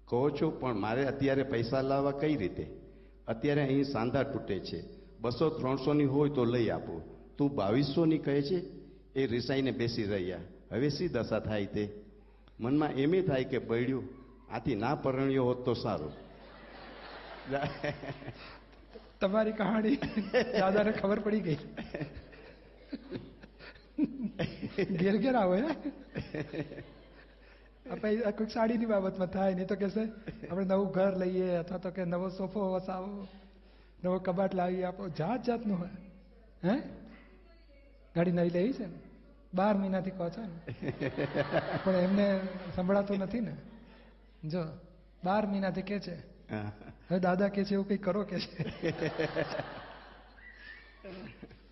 [0.04, 2.66] કહો છો પણ મારે અત્યારે પૈસા લાવવા કઈ રીતે?
[3.28, 4.84] અત્યારે અહીં સાંધા તૂટે છે.
[5.20, 7.02] બસો ત્રણસોની હોય તો લઈ આપો.
[7.38, 8.62] તું બાવીસોની કહે છે?
[9.14, 10.40] એ રિસાઈને બેસી રહ્યા.
[10.72, 11.88] હવે શી દશા થાય તે?
[12.60, 14.08] મનમાં એમે થાય કે બળ્યું
[14.50, 16.12] આથી ના પરણ્યો હોત તો સારું.
[19.20, 19.98] તમારી કહાણી
[20.60, 21.56] દાદાને ખબર પડી ગઈ.
[24.82, 25.64] ઘેર ઘેર આવો હે?
[27.90, 30.08] આ કોઈક સાડીની બાબતમાં થાય નહીં તો કહેશે
[30.50, 33.28] આપણે નવું ઘર લઈએ અથવા તો કે નવો સોફો વસાવો
[34.04, 35.90] નવો કબાટ લાવી આપો જાત જાતનું હોય.
[36.64, 36.82] હે?
[38.14, 38.98] ગાડી નવી લેવી છે ને?
[39.54, 40.48] બાર મહિનાથી કહો છો ને?
[41.84, 42.40] પણ એમને
[42.76, 43.54] સંભળાતું નથી ને?
[44.44, 44.64] જો
[45.24, 46.16] બાર મહિનાથી કે છે.
[47.08, 48.64] હવે દાદા કે છે એવું કંઈ કરો કે છે?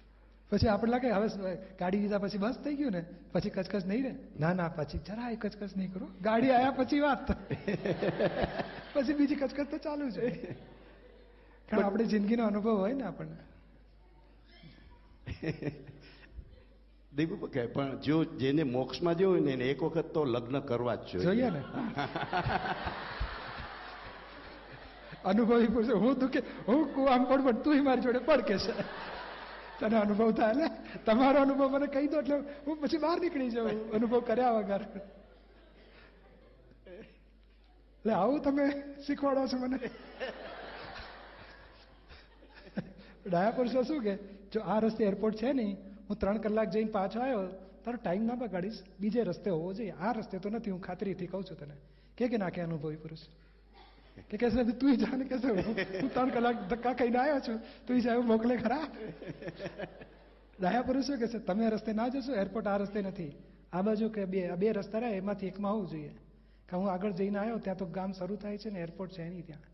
[0.53, 3.05] પછી આપણે લાગે હવે ગાડી લીધા પછી બસ થઈ ગયું ને?
[3.33, 4.13] પછી કચકચ નહીં રે?
[4.41, 6.07] ના ના પછી જરાય કચકચ નહીં કરો.
[6.23, 7.31] ગાડી આયા પછી વાત.
[8.95, 10.57] પછી બીજી કચકચ તો ચાલુ છે
[11.69, 13.37] કારણ આપણી જિંદગીનો અનુભવ હોય ને આપણને.
[17.17, 20.95] દીપુ કે પણ જો જેને મોક્ષમાં જવું હોય ને એને એક વખત તો લગ્ન કરવા
[20.95, 21.25] જ જોઈએ.
[21.25, 21.63] જોઈએ ને?
[25.25, 28.73] અનુભવી પૂછે હું દુખે હું આમ પડું પણ તું મારી જોડે પડ કે છે.
[29.81, 30.69] તને અનુભવ થાય ને?
[31.07, 32.37] તમારો અનુભવ મને કહી દો એટલે
[32.67, 33.93] હું પછી બહાર નીકળી જાઉં.
[33.93, 34.83] અનુભવ કર્યા વગર.
[36.87, 38.71] એટલે આવું તમે
[39.07, 39.79] શીખવાડો છો મને.
[43.27, 44.17] ડાયા પુરુષો શું કે,
[44.53, 45.77] જો આ રસ્તે એરપોર્ટ છે નહીં,
[46.09, 47.47] હું ત્રણ કલાક જઈને પાછો આવ્યો,
[47.85, 48.79] તારો ટાઈમ ના બગાડીશ.
[49.01, 49.91] બીજે રસ્તે હોવો જોઈએ.
[49.91, 51.75] આ રસ્તે તો નથી, હું ખાતરીથી કહું છું તને.
[52.17, 53.19] કે કે નાખે અનુભવી પુરુષ?
[54.31, 55.49] કે કહેશે નથી તું જાને કહેશે
[56.01, 57.59] હું ત્રણ કલાક ધક્કા ખાઈને આવ્યો છું.
[57.87, 58.87] તું સાહેબ મોકલે ખરા.
[60.59, 62.33] ડાયા પુરુષો કહેશે તમે રસ્તે ના જશો?
[62.43, 63.33] એરપોર્ટ આ રસ્તે નથી.
[63.73, 66.13] આ બાજુ કે બે બે રસ્તા રહ્યા એમાંથી એકમાં હોવું જોઈએ.
[66.69, 69.47] કે હું આગળ જઈને આવ્યો, ત્યાં તો ગામ શરૂ થાય છે ને એરપોર્ટ છે નહીં
[69.47, 69.65] ત્યાં.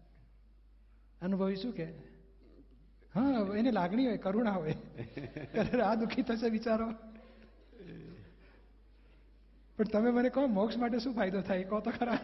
[1.23, 1.87] અનુભવી શું કે?
[3.15, 4.77] હા, એને લાગણી હોય, કરુણા હોય.
[5.85, 6.89] આ દુઃખી થશે વિચારો
[9.79, 11.65] પણ તમે મને કહો, મોક્ષ માટે શું ફાયદો થાય?
[11.65, 12.21] કહો તો ખરા.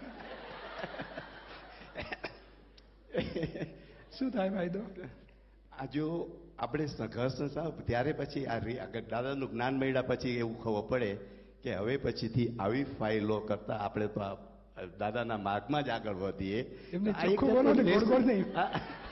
[4.19, 4.81] શું થાય ફાયદો
[5.81, 10.81] આ જો આપણે સંઘર્ષ સંસાર ત્યારે પછી આ આગળ દાદાનું જ્ઞાન મળ્યા પછી એવું ખબર
[10.89, 11.15] પડે
[11.63, 14.37] કે હવે પછીથી આવી ફાઇલો કરતા આપણે તો આ
[14.99, 16.61] દાદાના માર્ગમાં જ આગળ વધીએ.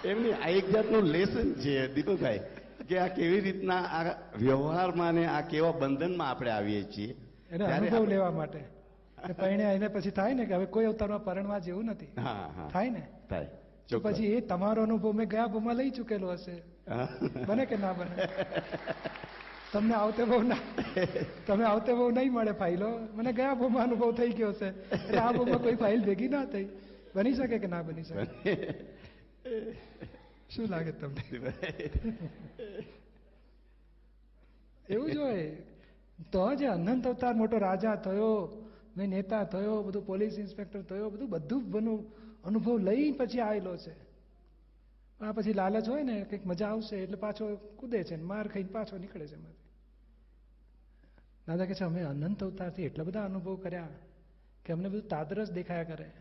[0.05, 2.41] એમને આ એક જાતનું લેસન છે દીપકભાઈ
[2.89, 7.17] કે આ કેવી રીતના આ વ્યવહારમાં ને આ કેવા બંધનમાં આપણે આવીએ છીએ.
[7.51, 8.59] એને અનુભવ લેવા માટે.
[9.27, 12.07] કે એને પછી થાય ને કે હવે કોઈ અવતારમાં પરણવા જેવું નથી.
[12.07, 12.71] હા હા.
[12.73, 13.07] થાય ને?
[13.29, 13.49] થાય.
[13.89, 16.55] તો પછી એ તમારો અનુભવ મેં ગયા ભૂમાં લઈ ચૂકેલો હશે.
[17.47, 18.15] બને કે ના બને?
[19.73, 20.63] તમને આવતે બહુ ના
[21.47, 22.91] તમે આવતે બહુ નહીં મળે ફાઇલો.
[23.15, 26.67] મને ગયા ભૂમાં અનુભવ થઈ ગયો છે એટલે આ ભૂમાં કોઈ ફાઇલ ભેગી ના થઈ.
[27.15, 28.25] બની શકે કે ના બની શકે?
[30.49, 31.23] શું લાગે તમને?
[34.89, 35.47] એવું જ હોય.
[36.33, 38.33] તો જે અનંત અવતાર મોટો રાજા થયો
[38.97, 41.99] મેં નેતા થયો બધું પોલીસ ઇન્સ્પેક્ટર થયો બધું બધું બનું
[42.45, 44.13] અનુભવ લઈ પછી આવેલો છે.
[45.21, 48.69] આ પછી લાલચ હોય ને, કંઈક મજા આવશે એટલે પાછો કૂદે છે ને, માર ખાઈને
[48.69, 49.63] પાછો નીકળે છે એમાંથી.
[51.47, 53.89] દાદા કે છે, અમે અનંત અવતારથી એટલા બધા અનુભવ કર્યા
[54.65, 56.13] કે અમને બધું તાદરસ દેખાયા કરે.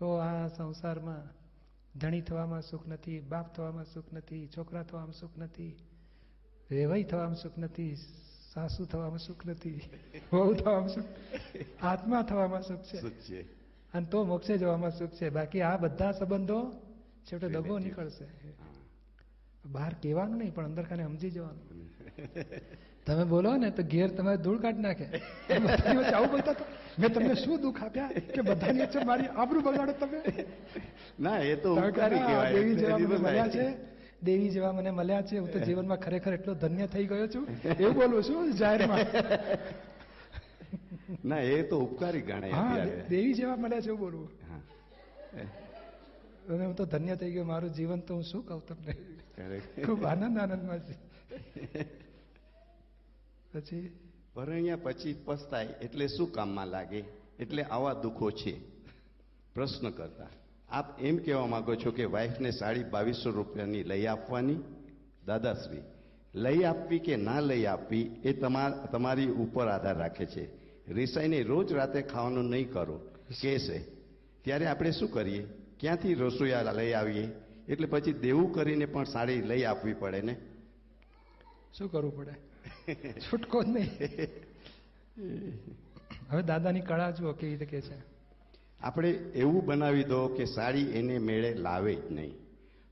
[0.00, 1.44] ઓ, આ સંસારમાં
[1.98, 5.76] ધણી થવામાં સુખ નથી, બાપ થવામાં સુખ નથી, છોકરા થવામાં સુખ નથી
[6.70, 7.96] વેવાઈ થવામાં સુખ નથી,
[8.52, 9.80] સાસુ થવામાં સુખ નથી,
[10.32, 11.04] વહુ થવામાં સુખ,
[11.82, 13.53] આત્મા થવામાં સુખ છે.
[13.94, 15.28] અને તો મોક્ષે જવામાં સુખ છે.
[15.28, 16.72] બાકી આ બધા સંબંધો
[17.26, 18.24] છેવટે દગો નીકળશે.
[19.64, 21.60] બહાર કહેવાનું નહીં પણ અંદર ખાને સમજી જવાનું.
[23.06, 25.04] તમે બોલો ને તો ઘેર તમારે ધૂળ કાઢી નાખે.
[26.14, 26.64] આવું બોલતા હતા
[26.98, 30.22] મેં તમને શું દુઃખ આપ્યા કે બધાની વચ્ચે મારી આબરૂ બગાડો તમે?
[31.20, 32.52] ના એ તો તમે ઉપકારી કહો, "આ કહેવાય.
[32.52, 33.76] દેવી જેવા મને મળ્યા છે.
[34.22, 35.38] દેવી જેવા મને મળ્યા છે.
[35.38, 37.48] હું તો જીવનમાં ખરેખર એટલો ધન્ય થઈ ગયો છું.
[37.80, 38.98] એવું બોલું છું જાહેરમાં.
[41.24, 44.28] ના એ તો ઉપકારી ગણાય દેવી જેવા મળ્યા છે એવું બોલવું.
[46.48, 48.92] અને હું તો ધન્ય થઈ ગયો મારું જીવન તો હું શું કહું તમને?
[49.82, 50.94] ખૂબ આનંદ આનંદમાં છે.
[53.52, 53.90] પછી?
[54.34, 57.04] પરણ્યા પછી પસ્તાય એટલે શું કામમાં લાગે?
[57.38, 58.60] એટલે આવા દુઃખો છે.
[59.54, 60.26] પ્રશ્ન કરતા.
[60.70, 64.58] આપ એમ કહેવા માંગો છો કે વાઇફને સાડી બાવીસો રૂપિયાની લઈ આપવાની?
[65.26, 65.82] દાદાશ્રી
[66.34, 70.63] લઈ આપવી કે ના લઈ આપવી એ તમાર તમારી ઉપર આધાર રાખે છે.
[70.88, 72.98] રિસાઈને રોજ રાતે ખાવાનું નહીં કરો.
[73.42, 73.78] કે છે
[74.42, 75.46] ત્યારે આપણે શું કરીએ?
[75.80, 77.28] ક્યાંથી રસોઈયા લઈ આવીએ?
[77.68, 80.36] એટલે પછી દેવું કરીને પણ સાડી લઈ આપવી પડે ને?
[81.78, 82.34] શું કરવું પડે?
[83.20, 83.88] છૂટકો જ નહીં.
[86.30, 87.96] હવે દાદાની કળા જુઓ કેવી રીતે કે છે.
[88.80, 92.32] આપણે એવું બનાવી દો કે સાડી એને મેળે લાવે જ નહીં.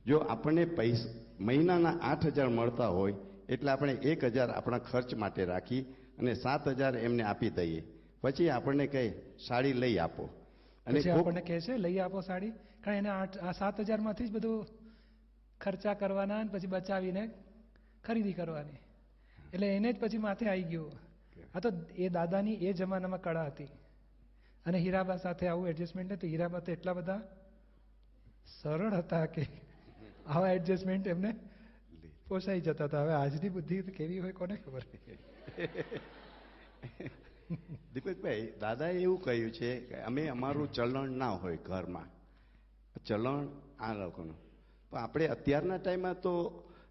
[0.06, 3.14] જો આપણને પૈસા મહિનાના આઠ હજાર મળતા હોય
[3.48, 5.86] એટલે આપણે એક હજાર આપણા ખર્ચ માટે રાખી
[6.22, 7.82] અને સાત હજાર એમને આપી દઈએ.
[8.20, 9.02] પછી આપણને કહે
[9.46, 10.24] સાડી લઈ આપો.
[10.86, 12.52] અને આપણને કહે છે લઈ આપો સાડી.
[12.84, 13.10] કારણ એને
[13.42, 14.66] આ સાત હજારમાંથી જ બધું
[15.60, 17.30] ખર્ચા કરવાના અને પછી બચાવીને
[18.04, 18.78] ખરીદી કરવાની.
[19.52, 20.92] એટલે એને જ પછી માથે આવી ગયું.
[21.54, 23.68] આ તો એ દાદાની એ જમાનામાં કળા હતી.
[24.66, 27.20] અને હીરાબા સાથે આવું એડજસ્ટમેન્ટ હતું હીરાબા તો એટલા બધા
[28.46, 29.46] સરળ હતા કે
[30.26, 31.30] આવા એડજસ્ટમેન્ટ એમને
[32.32, 33.04] પોસાઈ જતા હતા.
[33.04, 34.84] હવે આજની બુદ્ધિ કેવી હોય કોને ખબર?
[37.94, 42.08] દીપકભાઈ દાદાએ એવું કહ્યું છે કે અમે અમારું ચલણ ના હોય ઘરમાં.
[43.06, 43.46] ચલણ
[43.86, 44.38] આ લોકોનું.
[44.90, 46.32] પણ આપણે અત્યારના ટાઈમમાં તો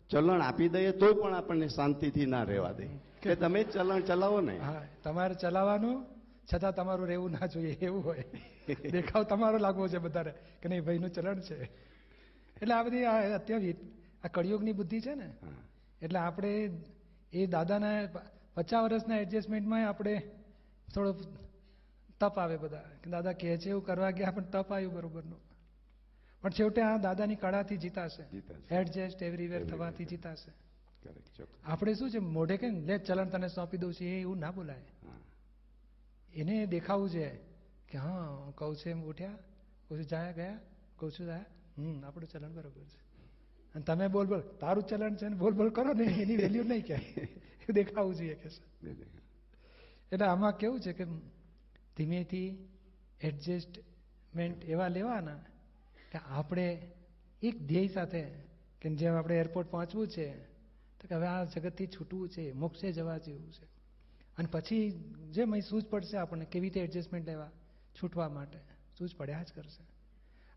[0.09, 2.85] ચલણ આપી દઈએ તો પણ આપણને શાંતિથી ના રહેવા દે.
[3.23, 4.55] કે તમે ચલણ ચલાવો ને.
[4.67, 5.97] હા તમારે ચલાવવાનું
[6.49, 8.25] છતાં તમારું રહેવું ના જોઈએ એવું હોય.
[8.93, 11.57] દેખાવ તમારો લાગવો છે બધાને કે નહીં ભાઈનું ચલણ છે.
[12.61, 13.05] એટલે આ બધી
[13.39, 13.71] અત્યારે
[14.23, 15.29] આ કળિયુગની બુદ્ધિ છે ને?
[16.01, 16.69] એટલે આપણે
[17.33, 18.07] એ દાદાના
[18.53, 20.31] પચાસ વર્ષના એડજસ્ટમેન્ટમાં આપણે
[20.93, 21.11] થોડો
[22.19, 22.81] તપ આવે બધા.
[23.03, 25.39] કે દાદા કહે છે એવું કરવા ગયા પણ તપ આવ્યું બરોબરનું.
[26.41, 28.23] પણ છેવટે આ દાદાની કળાથી જીતાશે.
[28.75, 30.51] એડજસ્ટ એવરીવેર થવાથી જીતાશે.
[31.63, 34.07] આપણે શું છે મોઢે કે લે ચલણ તને સોંપી દઉં છું.
[34.07, 34.81] એ એવું ના બોલાય.
[36.33, 37.29] એને દેખાવું છે
[37.89, 39.31] કે હા કહું છું એમ ઉઠ્યા
[39.87, 40.59] કહું છું જાયા ગયા?
[40.97, 41.45] કહું છું જાયા
[41.77, 43.11] હમ આપણું ચલણ બરોબર છે.
[43.75, 46.85] અને તમે બોલ બોલ તારું ચલણ છે ને બોલ બોલ કરો ને એની વેલ્યુ નહીં
[46.85, 47.21] ક્યાંય
[47.69, 48.49] એ દેખાવું જોઈએ કે.
[50.11, 51.05] એટલે આમાં કેવું છે કે
[51.97, 52.67] ધીમેથી
[53.21, 55.35] એડજસ્ટમેન્ટ એવા લેવાના
[56.11, 56.91] કે આપણે
[57.41, 58.21] એક ધ્યેય સાથે
[58.81, 60.43] કે જેમ આપણે એરપોર્ટ પહોંચવું છે
[60.99, 63.65] તો કે હવે આ જગતથી છૂટવું છે મોક્ષે જવા જેવું છે.
[64.37, 64.91] અને પછી
[65.31, 67.51] જે અહીં સૂઝ પડશે આપણને કેવી રીતે એડજસ્ટમેન્ટ લેવા?
[68.01, 68.59] છૂટવા માટે.
[68.97, 69.83] સૂઝ પડ્યા જ કરશે.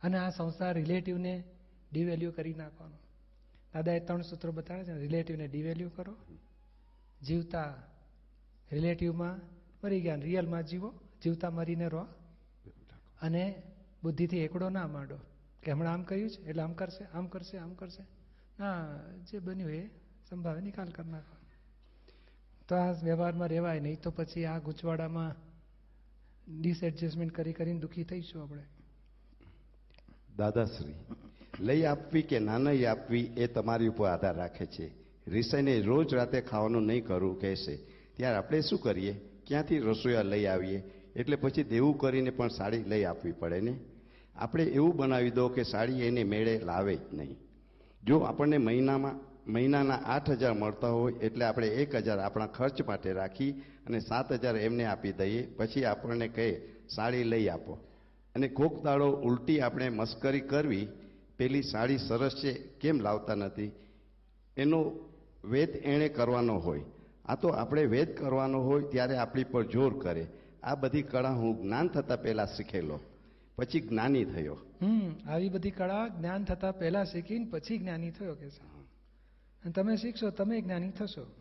[0.03, 1.45] અને આ સંસાર રિલેટિવને
[1.93, 2.97] ડિવેલ્યુ કરી નાખવાનો.
[3.75, 6.17] દાદાએ ત્રણ સૂત્રો બતાવે છે રિલેટિવને ડિવેલ્યુ કરો.
[7.23, 7.83] જીવતા
[8.73, 9.41] રિલેટિવમાં
[9.85, 12.07] મરી ગયા રિયલમાં જીવો, જીવતા મરીને રહો.
[13.23, 13.63] અને
[14.03, 15.19] બુદ્ધિથી એકડો ના માંડો.
[15.63, 18.03] કે હમણાં આમ કહ્યું છે, એટલે આમ કરશે આમ કરશે આમ કરશે.
[18.61, 19.91] ના, જે બન્યું એ
[20.31, 21.37] સંભાવે નિકાલ કરી નાખો.
[22.69, 25.35] તો આ વ્યવહારમાં રહેવાય નહીં, તો પછી આ ગૂંચવાડામાં
[26.61, 28.63] ડિસએડજસ્ટમેન્ટ કરી કરીને દુઃખી થઈશું આપણે.
[30.37, 30.95] દાદાશ્રી
[31.61, 34.91] લઈ આપવી કે ના નહીં આપવી એ તમારી ઉપર આધાર રાખે છે.
[35.27, 37.77] રિસાઈને રોજ રાતે ખાવાનું નહીં કરવું કહેશે.
[38.17, 39.21] ત્યારે આપણે શું કરીએ?
[39.47, 40.83] ક્યાંથી રસોઈયા લઈ આવીએ?
[41.17, 43.79] એટલે પછી દેવું કરીને પણ સાડી લઈ આપવી પડે ને?
[44.37, 47.37] આપણે એવું બનાવી દો કે સાડી એને મેળે લાવે જ નહીં.
[48.05, 49.21] જો આપણને મહિનામાં,
[49.53, 53.51] મહિનાના આઠ હજાર મળતા હોય એટલે આપણે એક હજાર આપણા ખર્ચ માટે રાખી
[53.87, 55.47] અને સાત હજાર એમને આપી દઈએ.
[55.47, 56.61] પછી આપણને કહે,
[56.95, 57.79] સાડી લઈ આપો.
[58.35, 60.89] અને કોક દાડો ઉલટી આપણે મસ્કરી કરવી
[61.37, 63.73] પેલી સાડી સરસ છે કેમ લાવતા નથી?
[64.57, 64.93] એનો
[65.45, 66.81] વેદ એણે કરવાનો હોય.
[67.25, 70.27] આ તો આપણે વેદ કરવાનો હોય ત્યારે આપણી પર જોર કરે.
[70.63, 73.01] આ બધી કળા હું જ્ઞાન થતાં પહેલાં શીખેલો
[73.57, 74.59] પછી જ્ઞાની થયો.
[74.83, 78.47] હમ આવી બધી કળા જ્ઞાન થતાં પહેલાં શીખીને પછી જ્ઞાની થયો કે
[79.65, 81.27] અને તમે શીખશો તમે જ્ઞાની થશો.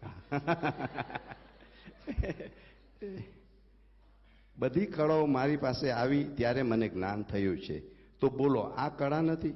[4.57, 7.79] બધી કળાઓ મારી પાસે આવી ત્યારે મને જ્ઞાન થયું છે.
[8.19, 9.53] તો બોલો આ કળા નથી?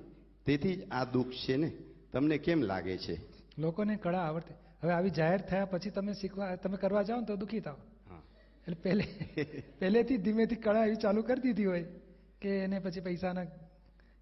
[0.48, 1.70] તેથી જ આ દુઃખ છે ને?
[2.12, 3.16] તમને કેમ લાગે છે?
[3.58, 4.54] લોકોને કળા આવડતે.
[4.82, 7.80] હવે આવી જાહેર થયા પછી તમે શીખવા તમે કરવા જાઓ ને તો દુઃખી થાવ
[8.68, 9.06] એટલે પહેલે
[9.80, 11.86] પહેલેથી ધીમેથી કળા એવી ચાલુ કરી દીધી હોય
[12.42, 13.46] કે એને પછી પૈસાના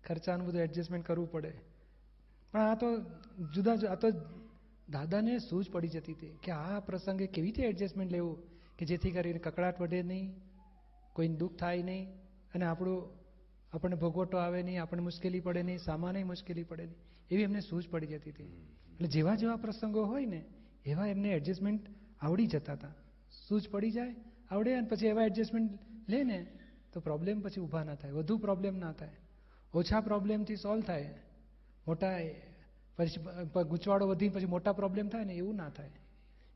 [0.03, 1.51] ખર્ચાનું બધું એડજસ્ટમેન્ટ કરવું પડે.
[2.53, 2.89] પણ આ તો
[3.53, 4.11] જુદા જુદા આ તો
[4.87, 8.37] દાદાને સૂઝ પડી જતી હતી કે આ પ્રસંગે કેવી રીતે એડજસ્ટમેન્ટ લેવું?
[8.77, 10.25] કે જેથી કરીને કકડાટ વધે નહીં
[11.15, 12.05] કોઈને દુઃખ થાય નહીં
[12.53, 13.01] અને આપણું
[13.75, 16.95] આપણને ભોગવટો આવે નહીં, આપણને મુશ્કેલી પડે નહીં, સામાન્ય મુશ્કેલી પડે નહીં.
[17.31, 18.43] એવી એમને સૂઝ પડી જતી હતી.
[18.43, 20.45] એટલે જેવા જેવા પ્રસંગો હોય ને,
[20.85, 21.81] એવા એમને એડજસ્ટમેન્ટ
[22.21, 22.91] આવડી જતા હતા.
[23.47, 24.15] સૂઝ પડી જાય,
[24.51, 26.47] આવડે અને પછી એવા એડજસ્ટમેન્ટ લે ને,
[26.93, 28.11] તો પ્રોબ્લેમ પછી ઊભા ના થાય.
[28.11, 29.09] વધુ પ્રોબ્લેમ ના થાય.
[29.73, 31.13] ઓછા પ્રોબ્લેમથી સોલ્વ થાય.
[31.87, 32.19] મોટા
[32.97, 33.23] પછી
[33.63, 35.91] ગૂંચવાડો વધી પછી મોટા પ્રોબ્લેમ થાય ને, એવું ના થાય.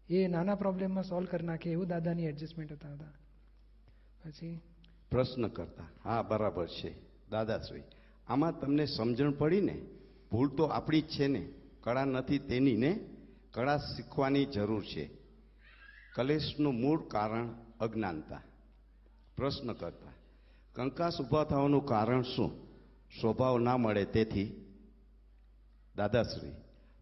[0.10, 3.12] એ નાના પ્રોબ્લેમમાં સોલ્વ કરી નાખે એવું દાદાની એડજસ્ટમેન્ટ હતા હતા.
[4.26, 4.60] પછી
[5.12, 5.86] પ્રશ્ન કરતા.
[6.04, 7.09] હા, બરાબર છે.
[7.32, 7.84] દાદાશ્રી,
[8.28, 9.82] આમાં તમને સમજણ પડી ને
[10.32, 11.48] ભૂલ તો આપણી જ છે ને.
[11.84, 13.00] કળા નથી તેની ને
[13.54, 15.10] કળા શીખવાની જરૂર છે.
[16.16, 17.48] કલેશનું મૂળ કારણ
[17.80, 18.42] અજ્ઞાનતા.
[19.38, 20.12] પ્રશ્ન કરતા,
[20.74, 22.52] કંકાસ ઊભા થવાનું કારણ શું?
[23.22, 24.66] સ્વભાવ ના મળે તેથી?
[25.96, 26.52] દાદાશ્રી,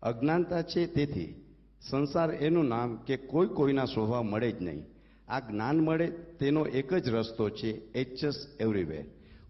[0.02, 1.44] અજ્ઞાનતા છે તેથી.
[1.82, 4.86] સંસાર એનું નામ કે કોઈ કોઈના સ્વભાવ મળે જ નહીં.
[5.28, 6.08] આ જ્ઞાન મળે
[6.40, 9.06] તેનો એક જ રસ્તો છે એડજસ્ટ એવરીવેર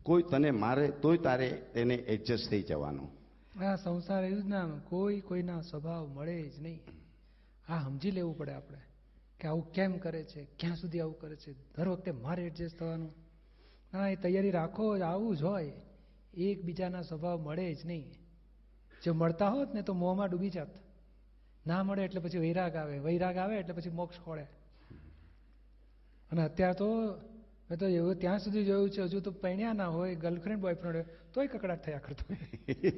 [0.07, 3.09] કોઈ તને મારે, તોય તારે તેને એડજસ્ટ થઈ જવાનું.
[3.63, 6.79] આ સંસાર એવું જ ના, કોઈ કોઈના સ્વભાવ મળે જ નહીં.
[7.69, 8.77] આ સમજી લેવું પડે આપણે
[9.39, 13.13] કે આવું કેમ કરે છે, ક્યાં સુધી આવું કરે છે, દર વખતે મારે એડજસ્ટ થવાનું.
[13.93, 15.73] ના, એ તૈયારી રાખો આવું જ હોય.
[16.33, 18.13] એકબીજાના સ્વભાવ મળે જ નહીં.
[19.05, 20.69] જો મળતા હોત ને તો મોંમાં ડૂબી જાત.
[21.67, 22.99] ના મળે એટલે પછી વૈરાગ આવે.
[22.99, 24.43] વૈરાગ આવે એટલે પછી મોક્ષ ખોળે.
[26.31, 26.87] અને અત્યારે તો
[27.69, 31.05] મેં તો એવું ત્યાં સુધી જોયું છે હજુ તો પૈણ્યા ના હોય ગર્લફ્રેન્ડ બોયફ્રેન્ડ હોય
[31.33, 32.23] તોય કકડાટ થયા કરતો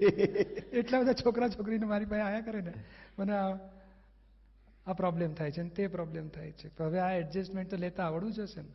[0.79, 2.73] એટલા બધા છોકરા છોકરીને મારી પાસે આયા કરે ને
[3.17, 3.59] મને આ
[4.85, 6.69] આ પ્રોબ્લેમ થાય છે ને તે પ્રોબ્લેમ થાય છે.
[6.69, 8.73] તો હવે આ એડજસ્ટમેન્ટ તો લેતા આવડવું જ હશે ને.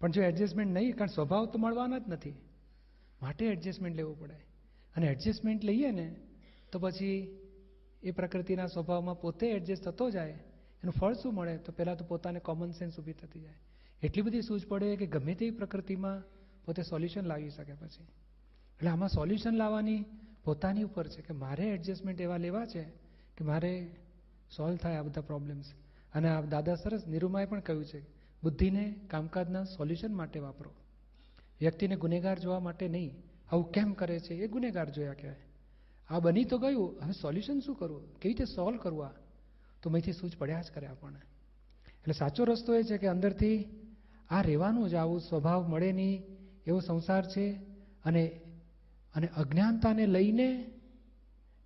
[0.00, 2.36] પણ જો એડજસ્ટમેન્ટ નહીં કારણ સ્વભાવ તો મળવાના જ નથી.
[3.22, 4.38] માટે એડજસ્ટમેન્ટ લેવું પડે
[4.96, 6.06] અને એડજસ્ટમેન્ટ લઈએ ને
[6.72, 7.18] તો પછી
[8.02, 10.38] એ પ્રકૃતિના સ્વભાવમાં પોતે એડજસ્ટ થતો જાય.
[10.82, 11.58] એનું ફળ શું મળે?
[11.58, 13.69] તો પહેલાં તો પોતાને કોમન સેન્સ ઊભી થતી જાય.
[14.02, 16.22] એટલી બધી સૂઝ પડે કે ગમે તેવી પ્રકૃતિમાં
[16.64, 18.02] પોતે સોલ્યુશન લાવી શકે પછી.
[18.02, 20.04] એટલે આમાં સોલ્યુશન લાવવાની
[20.44, 22.82] પોતાની ઉપર છે કે મારે એડજસ્ટમેન્ટ એવા લેવા છે
[23.36, 23.96] કે મારે
[24.56, 25.64] સોલ્વ થાય આ બધા પ્રોબ્લેમ્સ
[26.14, 28.00] અને આ દાદા સરસ નિરૂમાએ પણ કહ્યું છે,
[28.42, 30.70] બુદ્ધિને કામકાજના સોલ્યુશન માટે વાપરો.
[31.60, 35.36] વ્યક્તિને ગુનેગાર જોવા માટે નહીં, આવું કેમ કરે છે એ ગુનેગાર જોયા કહેવાય.
[36.08, 38.14] આ બની તો ગયું, હવે સોલ્યુશન શું કરવું?
[38.20, 39.10] કેવી રીતે સોલ્વ કરવું આ?
[39.82, 41.18] તો મેંથી સૂચ પડ્યા જ કરે આપણને.
[41.86, 43.64] એટલે સાચો રસ્તો એ છે કે અંદરથી
[44.30, 46.22] આ રહેવાનું જ આવું સ્વભાવ મળે નહીં
[46.66, 47.52] એવો સંસાર છે
[48.04, 48.40] અને
[49.14, 50.70] અને અજ્ઞાનતાને લઈને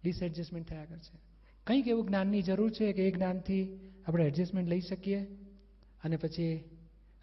[0.03, 1.19] ડિસએડજસ્ટમેન્ટ થયા કરશે
[1.67, 5.21] કંઈક એવું જ્ઞાનની જરૂર છે કે એ જ્ઞાનથી આપણે એડજસ્ટમેન્ટ લઈ શકીએ
[6.05, 6.65] અને પછી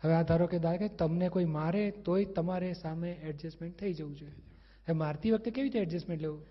[0.04, 4.16] હવે આ ધારો કે દાદા કે તમને કોઈ મારે તોય તમારે સામે એડજસ્ટમેન્ટ થઈ જવું
[4.16, 4.32] જોઈએ.
[4.32, 6.42] હવે મારતી વખતે કેવી રીતે એડજસ્ટમેન્ટ લેવું?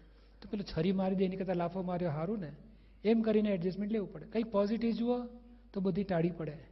[0.42, 2.53] તો પેલું છરી મારી દે, એની કરતાં લાફો માર્યો સારું ને.
[3.05, 4.26] એમ કરીને એડજસ્ટમેન્ટ લેવું પડે.
[4.26, 5.26] કંઈક પોઝિટિવ જુઓ
[5.72, 6.69] તો બધી ટાળી પડે.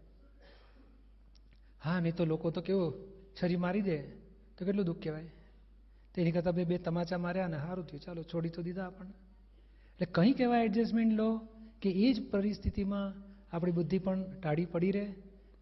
[1.84, 2.94] હા નહીં તો લોકો તો કેવું
[3.42, 3.98] છરી મારી દે.
[4.58, 5.30] તો કેટલું દુઃખ કહેવાય?
[6.14, 8.00] તેની કરતાં બે બે તમાચા માર્યા અને સારું થયું.
[8.00, 9.14] ચાલો છોડી તો દીધા આપણને.
[9.92, 11.30] એટલે કંઈ કહેવાય એડજસ્ટમેન્ટ લો
[11.82, 13.12] કે એ જ પરિસ્થિતિમાં
[13.52, 15.06] આપણી બુદ્ધિ પણ ટાળી પડી રહે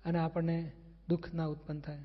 [0.04, 0.72] અને આપણને
[1.08, 2.04] દુઃખ ના ઉત્પન્ન થાય.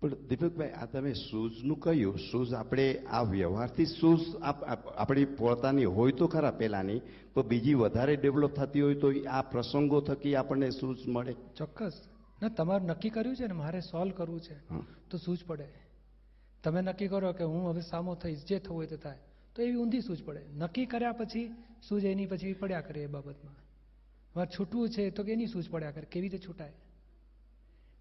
[0.00, 2.18] પણ દીપકભાઈ આ તમે શૂઝનું કહ્યું.
[2.18, 4.20] શૂઝ આપણે આ વ્યવહારથી શૂઝ
[4.96, 7.00] આપણી પોતાની હોય તો ખરા પહેલાંની
[7.34, 11.34] પણ બીજી વધારે ડેવલપ થતી હોય તો આ પ્રસંગો થકી આપણને શૂઝ મળે.
[11.56, 11.96] ચોક્કસ.
[12.42, 14.68] ના તમારું નક્કી કર્યું છે ને મારે સોલ્વ કરવું છે.
[15.10, 15.68] તો સૂઝ પડે.
[16.62, 19.18] તમે નક્કી કરો કે હું હવે સામો થઈશ જે થવું હોય તે થાય.
[19.54, 20.40] તો એવી ઊંધી સૂઝ પડે.
[20.56, 21.54] નક્કી કર્યા પછી
[21.88, 23.54] સૂઝ એની પછી પડ્યા કરે એ બાબતમાં.
[24.36, 26.72] મારે છૂટવું છે તો કે એની સૂઝ પડ્યા કરે કેવી રીતે છૂટાય?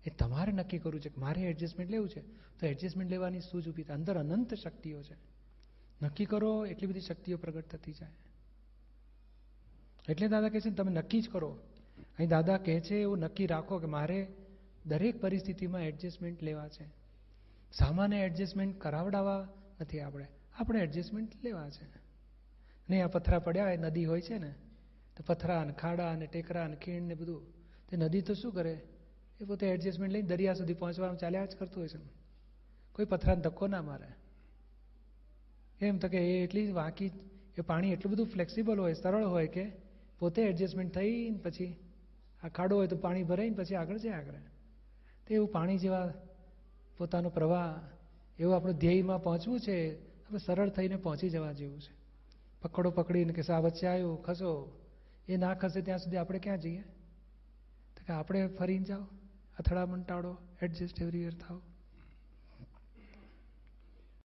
[0.05, 2.21] એ તમારે નક્કી કરવું છે કે મારે એડજસ્ટમેન્ટ લેવું છે?
[2.59, 3.97] તો એડજસ્ટમેન્ટ લેવાની સૂઝ ઊભી થાય.
[3.97, 5.15] અંદર અનંત શક્તિઓ છે.
[6.01, 8.11] નક્કી કરો એટલી બધી શક્તિઓ પ્રગટ થતી જાય.
[10.09, 11.59] એટલે દાદા કહે છે ને તમે નક્કી જ કરો.
[12.19, 14.27] અહીં દાદા કહે છે, એવું નક્કી રાખો કે મારે
[14.85, 16.85] દરેક પરિસ્થિતિમાં એડજસ્ટમેન્ટ લેવા છે.
[17.73, 19.47] સામાન્ય એડજસ્ટમેન્ટ કરાવડાવવા
[19.81, 20.27] નથી આપણે.
[20.59, 21.85] આપણે એડજસ્ટમેન્ટ લેવા છે.
[22.89, 24.53] નહીં આ પથરા પડ્યા હોય નદી હોય છે ને,
[25.17, 27.41] તો પથરા અને ખાડા અને ટેકરા અને ખીણ ને બધું,
[27.89, 28.81] તે નદી તો શું કરે?
[29.41, 31.97] એ પોતે એડજસ્ટમેન્ટ લઈને દરિયા સુધી પહોંચવાનું ચાલ્યા જ કરતું હોય છે.
[32.91, 34.07] કોઈ પથરાને ધક્કો ના મારે.
[35.85, 37.11] એમ તો કે એ એટલી વાંકી,
[37.57, 39.71] એ પાણી એટલું બધું ફ્લેક્સિબલ હોય, સરળ હોય કે
[40.19, 41.75] પોતે એડજસ્ટમેન્ટ થઈને પછી
[42.43, 44.33] આ ખાડો હોય તો પાણી ભરાઈને પછી આગળ જાય આગળ.
[45.27, 46.13] તો એવું પાણી જેવા
[46.97, 47.79] પોતાનો પ્રવાહ,
[48.39, 51.97] એવું આપણું ધ્યેયમાં પહોંચવું છે, આપણે સરળ થઈને પહોંચી જવા જેવું છે.
[52.61, 54.81] પકડો પકડીને કે સા વચ્ચે આવ્યો, ખસો.
[55.27, 56.81] એ ના ખસે ત્યાં સુધી આપણે ક્યાં જઈએ?
[57.95, 59.01] તો કે આપણે ફરીને જાઓ,
[59.59, 61.61] અથડામણ ટાળો એડજસ્ટ એવરીવેર થાવ